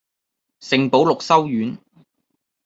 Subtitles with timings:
[0.61, 1.77] 聖保祿修院